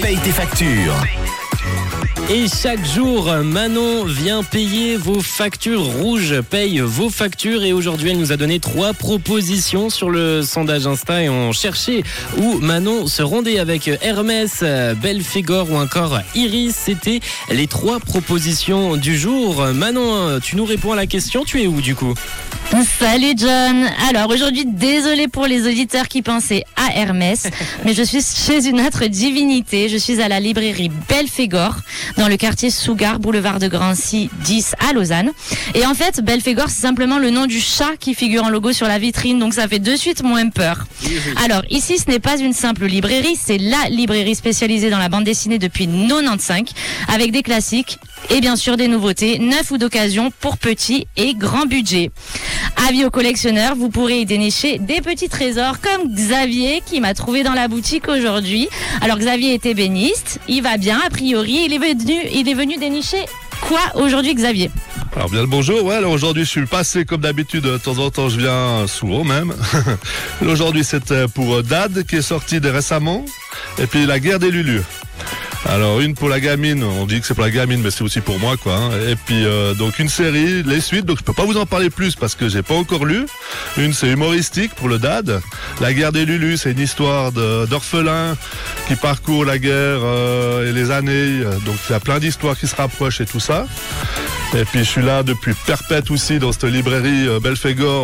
[0.00, 1.49] paye tes factures.
[2.28, 7.64] Et chaque jour, Manon vient payer vos factures rouges, paye vos factures.
[7.64, 11.22] Et aujourd'hui, elle nous a donné trois propositions sur le sondage Insta.
[11.22, 12.04] Et on cherchait
[12.38, 14.62] où Manon se rendait avec Hermès,
[15.02, 16.76] Belphégor ou encore Iris.
[16.76, 17.18] C'était
[17.50, 19.64] les trois propositions du jour.
[19.74, 21.44] Manon, tu nous réponds à la question.
[21.44, 22.14] Tu es où du coup?
[23.00, 23.90] Salut John.
[24.08, 27.48] Alors aujourd'hui, désolé pour les auditeurs qui pensaient à Hermès,
[27.84, 29.88] mais je suis chez une autre divinité.
[29.88, 31.49] Je suis à la librairie Belphégor
[32.16, 35.30] dans le quartier Sougar, boulevard de Grancy 10 à Lausanne.
[35.74, 38.86] Et en fait, Belphégor, c'est simplement le nom du chat qui figure en logo sur
[38.86, 40.84] la vitrine, donc ça fait de suite moins peur.
[41.44, 45.24] Alors ici, ce n'est pas une simple librairie, c'est la librairie spécialisée dans la bande
[45.24, 46.62] dessinée depuis 95,
[47.08, 47.98] avec des classiques
[48.28, 52.10] et bien sûr des nouveautés, neufs ou d'occasion pour petits et grands budgets.
[52.88, 57.42] Avis aux collectionneurs, vous pourrez y dénicher des petits trésors comme Xavier qui m'a trouvé
[57.42, 58.68] dans la boutique aujourd'hui.
[59.00, 62.76] Alors Xavier est ébéniste, il va bien a priori, il est venu, il est venu
[62.76, 63.24] dénicher
[63.60, 64.70] quoi aujourd'hui Xavier?
[65.14, 68.10] Alors bien le bonjour, ouais, alors aujourd'hui je suis passé comme d'habitude, de temps en
[68.10, 69.52] temps je viens souvent même.
[70.46, 73.24] aujourd'hui c'était pour Dad qui est sorti récemment,
[73.78, 74.82] et puis La guerre des Lulus.
[75.68, 78.20] Alors une pour la gamine, on dit que c'est pour la gamine, mais c'est aussi
[78.20, 78.76] pour moi quoi.
[78.76, 78.90] hein.
[79.08, 81.04] Et puis euh, donc une série, les suites.
[81.04, 83.26] Donc je peux pas vous en parler plus parce que j'ai pas encore lu.
[83.76, 85.40] Une c'est humoristique pour le dad.
[85.80, 88.36] La guerre des Lulus, c'est une histoire d'orphelins
[88.88, 91.40] qui parcourent la guerre euh, et les années.
[91.66, 93.66] Donc il y a plein d'histoires qui se rapprochent et tout ça.
[94.56, 97.38] Et puis je suis là depuis perpète aussi dans cette librairie euh,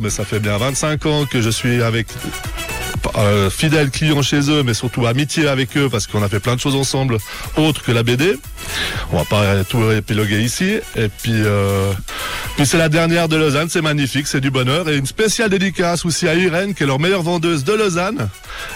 [0.00, 2.08] mais ça fait bien 25 ans que je suis avec
[3.16, 6.54] euh, fidèles clients chez eux, mais surtout amitié avec eux parce qu'on a fait plein
[6.54, 7.18] de choses ensemble,
[7.56, 8.36] autres que la BD.
[9.12, 10.78] On va pas tout épiloguer ici.
[10.96, 11.92] Et puis, euh,
[12.56, 14.88] puis c'est la dernière de Lausanne, c'est magnifique, c'est du bonheur.
[14.88, 18.28] Et une spéciale dédicace aussi à Irène, qui est leur meilleure vendeuse de Lausanne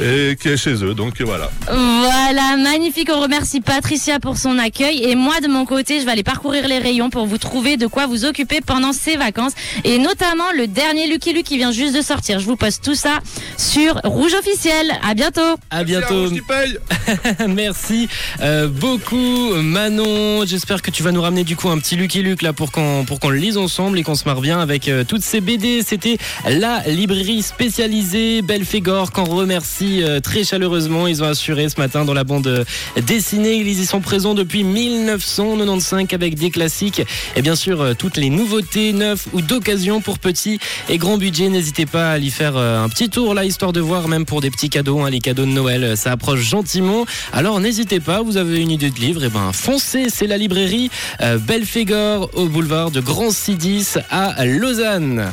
[0.00, 0.94] et qui est chez eux.
[0.94, 1.50] Donc voilà.
[1.66, 3.08] Voilà, magnifique.
[3.12, 5.04] On remercie Patricia pour son accueil.
[5.04, 7.86] Et moi, de mon côté, je vais aller parcourir les rayons pour vous trouver de
[7.86, 9.52] quoi vous occuper pendant ces vacances.
[9.84, 12.40] Et notamment le dernier Lucky Luke qui vient juste de sortir.
[12.40, 13.18] Je vous poste tout ça
[13.56, 14.92] sur Rouge Officiel.
[15.02, 15.56] À bientôt.
[15.70, 16.28] À bientôt.
[16.48, 16.78] Paye.
[17.48, 18.08] Merci
[18.40, 20.44] euh, beaucoup Manon.
[20.46, 23.04] J'espère que tu vas nous ramener du coup un petit Lucky Luke là pour qu'on
[23.04, 25.82] pour qu'on le lise ensemble et qu'on se marre bien avec euh, toutes ces BD.
[25.84, 31.06] C'était la librairie spécialisée Belphégor qu'on remercie euh, très chaleureusement.
[31.06, 32.64] Ils ont assuré ce matin dans la bande
[33.06, 33.54] dessinée.
[33.54, 37.02] Ils y sont présents depuis 1995 avec des classiques
[37.36, 41.48] et bien sûr toutes les nouveautés neuves ou d'occasion pour petits et grands budgets.
[41.48, 44.50] N'hésitez pas à y faire un petit tour là histoire de voir même pour des
[44.50, 46.99] petits cadeaux, hein, les cadeaux de Noël, ça approche gentiment.
[47.32, 50.90] Alors n'hésitez pas, vous avez une idée de livre, et ben foncez, c'est la librairie
[51.20, 55.30] euh, Belphégor au boulevard de Grand Sidis à Lausanne.